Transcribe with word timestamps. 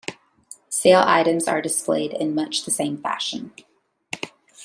Sale 0.67 1.03
items 1.05 1.47
are 1.47 1.61
displayed 1.61 2.11
in 2.11 2.33
much 2.33 2.65
the 2.65 2.71
same 2.71 2.97
fashion. 2.97 3.53